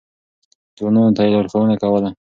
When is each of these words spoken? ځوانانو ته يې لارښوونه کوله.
ځوانانو 0.77 1.15
ته 1.15 1.21
يې 1.25 1.29
لارښوونه 1.33 1.75
کوله. 1.81 2.09